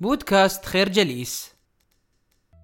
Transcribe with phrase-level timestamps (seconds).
[0.00, 1.54] بودكاست خير جليس.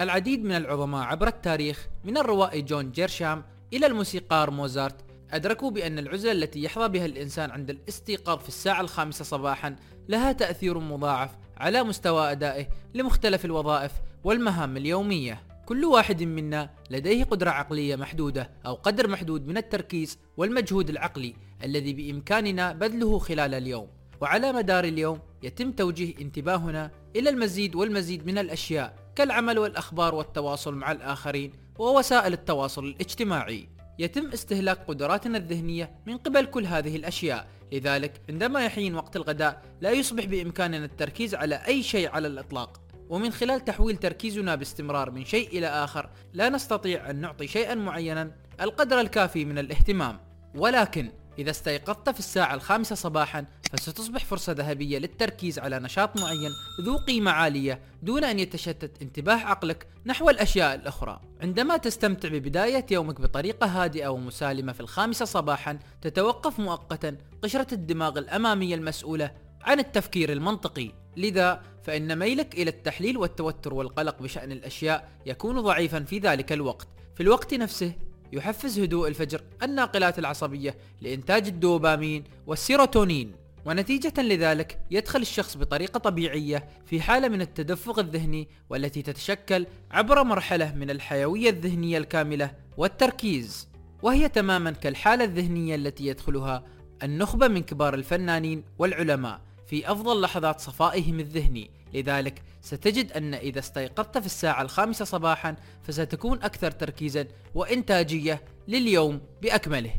[0.00, 4.96] العديد من العظماء عبر التاريخ من الروائي جون جيرشام إلى الموسيقار موزارت
[5.30, 9.76] أدركوا بأن العزلة التي يحظى بها الإنسان عند الاستيقاظ في الساعة الخامسة صباحا
[10.08, 13.92] لها تأثير مضاعف على مستوى أدائه لمختلف الوظائف
[14.24, 15.42] والمهام اليومية.
[15.66, 21.92] كل واحد منا لديه قدرة عقلية محدودة أو قدر محدود من التركيز والمجهود العقلي الذي
[21.92, 23.88] بإمكاننا بذله خلال اليوم.
[24.20, 30.92] وعلى مدار اليوم يتم توجيه انتباهنا إلى المزيد والمزيد من الأشياء كالعمل والأخبار والتواصل مع
[30.92, 33.68] الآخرين ووسائل التواصل الاجتماعي.
[33.98, 37.48] يتم استهلاك قدراتنا الذهنية من قبل كل هذه الأشياء.
[37.72, 42.80] لذلك عندما يحين وقت الغداء لا يصبح بإمكاننا التركيز على أي شيء على الإطلاق.
[43.08, 48.30] ومن خلال تحويل تركيزنا باستمرار من شيء إلى آخر لا نستطيع أن نعطي شيئا معينا
[48.60, 50.20] القدر الكافي من الاهتمام.
[50.54, 56.96] ولكن إذا استيقظت في الساعة الخامسة صباحا فستصبح فرصة ذهبية للتركيز على نشاط معين ذو
[56.96, 61.20] قيمة عالية دون أن يتشتت انتباه عقلك نحو الأشياء الأخرى.
[61.40, 68.74] عندما تستمتع ببداية يومك بطريقة هادئة ومسالمة في الخامسة صباحا تتوقف مؤقتا قشرة الدماغ الأمامية
[68.74, 69.30] المسؤولة
[69.62, 70.90] عن التفكير المنطقي.
[71.16, 76.88] لذا فإن ميلك إلى التحليل والتوتر والقلق بشأن الأشياء يكون ضعيفا في ذلك الوقت.
[77.14, 77.92] في الوقت نفسه
[78.32, 83.41] يحفز هدوء الفجر الناقلات العصبية لإنتاج الدوبامين والسيروتونين.
[83.66, 90.74] ونتيجة لذلك يدخل الشخص بطريقة طبيعية في حالة من التدفق الذهني والتي تتشكل عبر مرحلة
[90.74, 93.68] من الحيوية الذهنية الكاملة والتركيز.
[94.02, 96.64] وهي تماما كالحالة الذهنية التي يدخلها
[97.02, 101.70] النخبة من كبار الفنانين والعلماء في أفضل لحظات صفائهم الذهني.
[101.94, 109.94] لذلك ستجد أن إذا استيقظت في الساعة الخامسة صباحا فستكون أكثر تركيزا وإنتاجية لليوم بأكمله.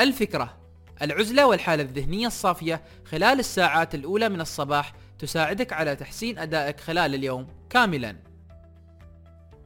[0.00, 0.57] الفكرة
[1.02, 7.46] العزلة والحالة الذهنية الصافية خلال الساعات الأولى من الصباح تساعدك على تحسين أدائك خلال اليوم
[7.70, 8.16] كاملا.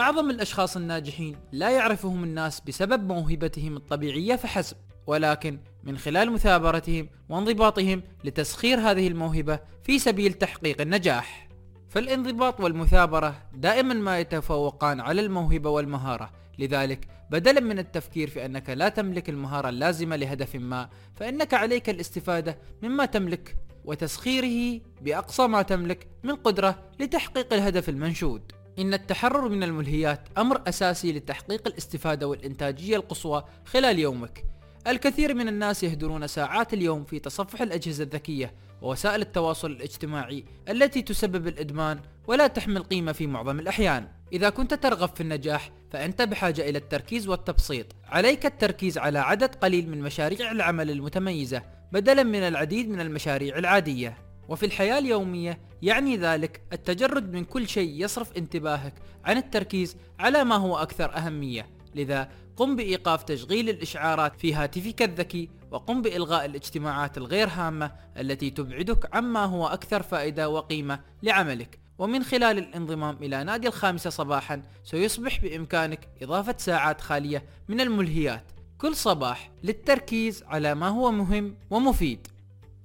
[0.00, 8.02] أعظم الأشخاص الناجحين لا يعرفهم الناس بسبب موهبتهم الطبيعية فحسب ولكن من خلال مثابرتهم وانضباطهم
[8.24, 11.48] لتسخير هذه الموهبة في سبيل تحقيق النجاح.
[11.88, 18.88] فالانضباط والمثابرة دائما ما يتفوقان على الموهبة والمهارة لذلك بدلا من التفكير في أنك لا
[18.88, 26.34] تملك المهارة اللازمة لهدف ما فإنك عليك الاستفادة مما تملك وتسخيره بأقصى ما تملك من
[26.34, 28.52] قدرة لتحقيق الهدف المنشود.
[28.78, 34.44] إن التحرر من الملهيات أمر أساسي لتحقيق الاستفادة والإنتاجية القصوى خلال يومك.
[34.86, 41.46] الكثير من الناس يهدرون ساعات اليوم في تصفح الأجهزة الذكية ووسائل التواصل الاجتماعي التي تسبب
[41.46, 44.08] الإدمان ولا تحمل قيمة في معظم الأحيان.
[44.32, 47.86] إذا كنت ترغب في النجاح فأنت بحاجة إلى التركيز والتبسيط.
[48.04, 51.62] عليك التركيز على عدد قليل من مشاريع العمل المتميزة
[51.92, 54.18] بدلا من العديد من المشاريع العادية.
[54.48, 58.94] وفي الحياة اليومية يعني ذلك التجرد من كل شيء يصرف انتباهك
[59.24, 61.66] عن التركيز على ما هو أكثر أهمية.
[61.94, 69.16] لذا قم بإيقاف تشغيل الإشعارات في هاتفك الذكي وقم بإلغاء الاجتماعات الغير هامة التي تبعدك
[69.16, 71.78] عما هو أكثر فائدة وقيمة لعملك.
[71.98, 78.44] ومن خلال الانضمام إلى نادي الخامسة صباحا سيصبح بإمكانك إضافة ساعات خالية من الملهيات.
[78.78, 82.26] كل صباح للتركيز على ما هو مهم ومفيد.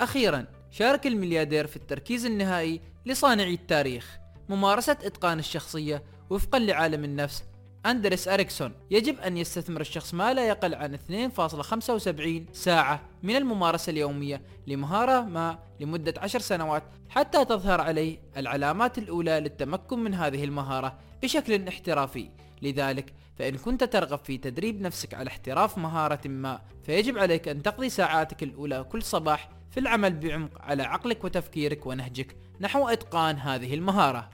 [0.01, 4.17] أخيرا شارك الملياردير في التركيز النهائي لصانعي التاريخ
[4.49, 7.43] ممارسة إتقان الشخصية وفقا لعالم النفس
[7.85, 14.41] أندريس أريكسون يجب أن يستثمر الشخص ما لا يقل عن 2.75 ساعة من الممارسة اليومية
[14.67, 21.67] لمهارة ما لمدة 10 سنوات حتى تظهر عليه العلامات الأولى للتمكن من هذه المهارة بشكل
[21.67, 22.29] احترافي.
[22.61, 27.89] لذلك فإن كنت ترغب في تدريب نفسك على احتراف مهارة ما فيجب عليك أن تقضي
[27.89, 34.29] ساعاتك الأولى كل صباح في العمل بعمق على عقلك وتفكيرك ونهجك نحو إتقان هذه المهارة.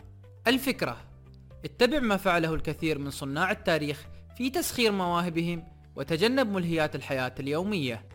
[0.48, 0.98] الفكرة
[1.66, 5.64] اتبع ما فعله الكثير من صناع التاريخ في تسخير مواهبهم
[5.96, 8.06] وتجنب ملهيات الحياة اليومية.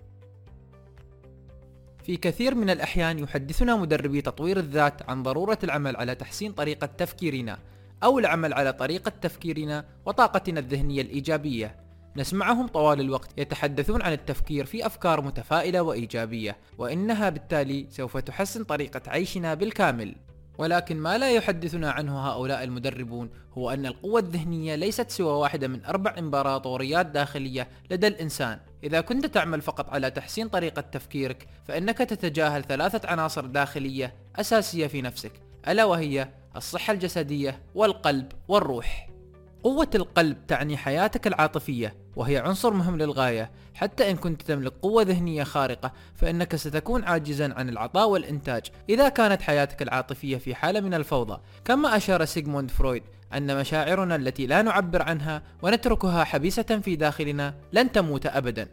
[2.05, 7.58] في كثير من الأحيان يحدثنا مدربي تطوير الذات عن ضرورة العمل على تحسين طريقة تفكيرنا
[8.02, 11.76] أو العمل على طريقة تفكيرنا وطاقتنا الذهنية الإيجابية.
[12.17, 19.11] نسمعهم طوال الوقت يتحدثون عن التفكير في أفكار متفائلة وإيجابية، وإنها بالتالي سوف تحسن طريقة
[19.11, 20.17] عيشنا بالكامل.
[20.59, 25.85] ولكن ما لا يحدثنا عنه هؤلاء المدربون هو أن القوة الذهنية ليست سوى واحدة من
[25.85, 28.59] أربع إمبراطوريات داخلية لدى الإنسان.
[28.85, 35.03] إذا كنت تعمل فقط على تحسين طريقة تفكيرك فإنك تتجاهل ثلاثة عناصر داخلية أساسية في
[35.03, 35.33] نفسك
[35.69, 39.13] ألا وهي الصحة الجسدية والقلب والروح.
[39.64, 43.50] قوة القلب تعني حياتك العاطفية وهي عنصر مهم للغاية.
[43.75, 49.43] حتى إن كنت تملك قوة ذهنية خارقة فإنك ستكون عاجزا عن العطاء والإنتاج إذا كانت
[49.43, 51.40] حياتك العاطفية في حالة من الفوضى.
[51.64, 53.02] كما أشار سيغموند فرويد
[53.34, 58.69] أن مشاعرنا التي لا نعبر عنها ونتركها حبيسة في داخلنا لن تموت أبدا.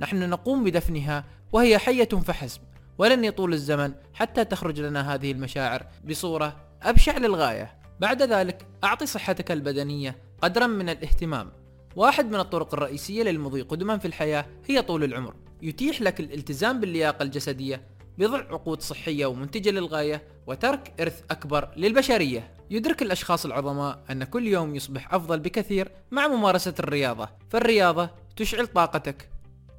[0.00, 2.60] نحن نقوم بدفنها وهي حية فحسب
[2.98, 7.76] ولن يطول الزمن حتى تخرج لنا هذه المشاعر بصورة أبشع للغاية.
[8.00, 11.52] بعد ذلك أعطي صحتك البدنية قدرا من الاهتمام.
[11.96, 15.34] واحد من الطرق الرئيسية للمضي قدما في الحياة هي طول العمر.
[15.62, 17.82] يتيح لك الالتزام باللياقة الجسدية
[18.18, 22.52] بضع عقود صحية ومنتجة للغاية وترك إرث أكبر للبشرية.
[22.70, 27.28] يدرك الأشخاص العظماء أن كل يوم يصبح أفضل بكثير مع ممارسة الرياضة.
[27.50, 29.28] فالرياضة تشعل طاقتك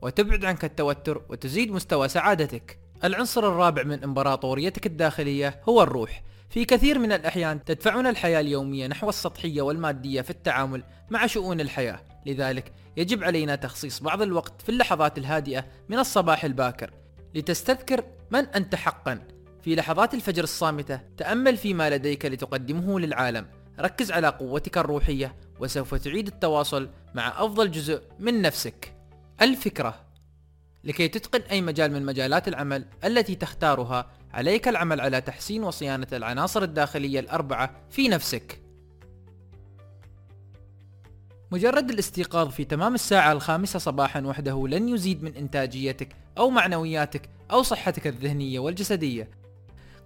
[0.01, 2.79] وتبعد عنك التوتر وتزيد مستوى سعادتك.
[3.03, 6.23] العنصر الرابع من إمبراطوريتك الداخلية هو الروح.
[6.49, 11.99] في كثير من الأحيان تدفعنا الحياة اليومية نحو السطحية والمادية في التعامل مع شؤون الحياة.
[12.25, 16.93] لذلك يجب علينا تخصيص بعض الوقت في اللحظات الهادئة من الصباح الباكر
[17.35, 19.27] لتستذكر من أنت حقا.
[19.61, 23.47] في لحظات الفجر الصامتة تأمل فيما لديك لتقدمه للعالم.
[23.79, 28.93] ركز على قوتك الروحية وسوف تعيد التواصل مع أفضل جزء من نفسك.
[29.41, 30.07] الفكرة.
[30.83, 36.63] لكي تتقن أي مجال من مجالات العمل التي تختارها عليك العمل على تحسين وصيانة العناصر
[36.63, 38.61] الداخلية الأربعة في نفسك.
[41.51, 47.63] مجرد الاستيقاظ في تمام الساعة الخامسة صباحا وحده لن يزيد من إنتاجيتك أو معنوياتك أو
[47.63, 49.29] صحتك الذهنية والجسدية.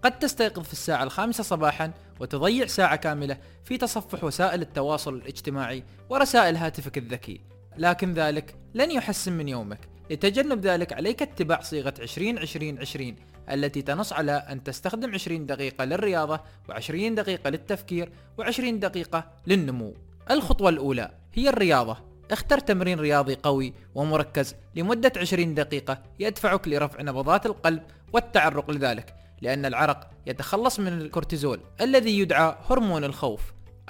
[0.04, 6.56] قد تستيقظ في الساعة الخامسة صباحا وتضيع ساعة كاملة في تصفح وسائل التواصل الاجتماعي ورسائل
[6.56, 7.42] هاتفك الذكي.
[7.78, 9.80] لكن ذلك لن يحسن من يومك.
[10.12, 13.16] لتجنب ذلك عليك اتباع صيغة 20 20 20
[13.52, 16.40] التي تنص على أن تستخدم 20 دقيقة للرياضة
[16.70, 18.12] و20 دقيقة للتفكير
[18.42, 19.94] و20 دقيقة للنمو.
[20.32, 21.98] الخطوة الأولى هي الرياضة.
[22.32, 27.84] اختر تمرين رياضي قوي ومركز لمدة 20 دقيقة يدفعك لرفع نبضات القلب
[28.14, 33.42] والتعرق لذلك لأن العرق يتخلص من الكورتيزول الذي يدعى هرمون الخوف.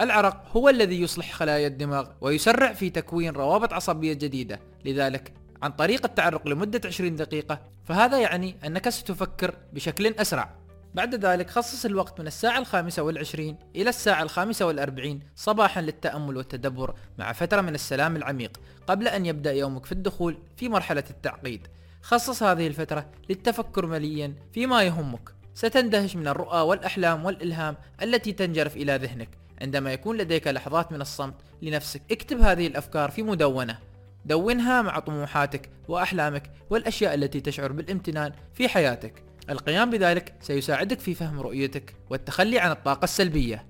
[0.01, 6.05] العرق هو الذي يصلح خلايا الدماغ ويسرع في تكوين روابط عصبية جديدة لذلك عن طريق
[6.05, 10.61] التعرق لمدة 20 دقيقة فهذا يعني أنك ستفكر بشكل أسرع.
[10.95, 16.95] بعد ذلك خصص الوقت من الساعة الخامسة والعشرين إلى الساعة الخامسة والأربعين صباحا للتأمل والتدبر
[17.17, 21.67] مع فترة من السلام العميق قبل أن يبدأ يومك في الدخول في مرحلة التعقيد.
[22.01, 25.29] خصص هذه الفترة للتفكر مليا فيما يهمك.
[25.53, 29.29] ستندهش من الرؤى والأحلام والإلهام التي تنجرف إلى ذهنك.
[29.61, 33.90] عندما يكون لديك لحظات من الصمت لنفسك اكتب هذه الأفكار في مدونة.
[34.25, 39.23] دونها مع طموحاتك وأحلامك والأشياء التي تشعر بالامتنان في حياتك.
[39.49, 43.65] القيام بذلك سيساعدك في فهم رؤيتك والتخلي عن الطاقة السلبية.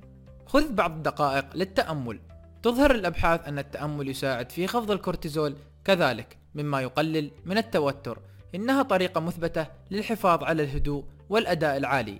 [0.45, 2.19] خذ بعض الدقائق للتأمل.
[2.63, 5.55] تظهر الأبحاث أن التأمل يساعد في خفض الكورتيزول
[5.85, 8.19] كذلك مما يقلل من التوتر.
[8.55, 12.19] إنها طريقة مثبتة للحفاظ على الهدوء والأداء العالي.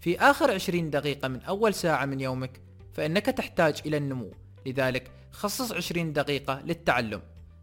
[0.00, 2.60] في آخر 20 دقيقة من أول ساعة من يومك
[2.92, 4.30] فإنك تحتاج إلى النمو.
[4.66, 7.20] لذلك خصص 20 دقيقة للتعلم.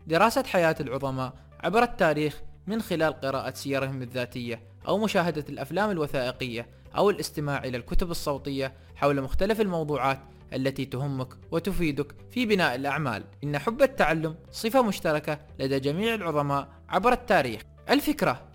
[0.08, 1.34] دراسة حياة العظماء
[1.64, 6.68] عبر التاريخ من خلال قراءة سيرهم الذاتية أو مشاهدة الأفلام الوثائقية
[6.98, 10.20] أو الاستماع إلى الكتب الصوتية حول مختلف الموضوعات
[10.54, 13.24] التي تهمك وتفيدك في بناء الأعمال.
[13.44, 17.62] إن حب التعلم صفة مشتركة لدى جميع العظماء عبر التاريخ.
[17.90, 18.48] الفكرة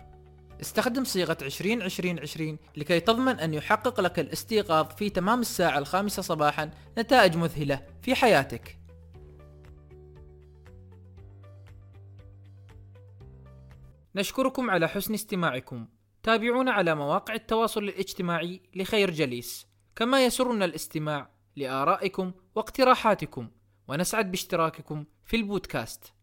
[0.61, 6.21] استخدم صيغة 20 20 20 لكي تضمن أن يحقق لك الاستيقاظ في تمام الساعة الخامسة
[6.21, 8.82] صباحا نتائج مذهلة في حياتك.
[14.15, 15.87] نشكركم على حسن استماعكم.
[16.23, 19.67] تابعونا على مواقع التواصل الاجتماعي لخير جليس.
[19.95, 23.49] كما يسرنا الاستماع لآرائكم واقتراحاتكم.
[23.87, 26.13] ونسعد باشتراككم في البودكاست.